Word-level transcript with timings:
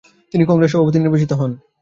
তিনি 0.33 0.43
কংগ্রেস 0.45 0.71
সভাপতি 0.73 0.97
নির্বাচিত 0.99 1.31
হন। 1.33 1.51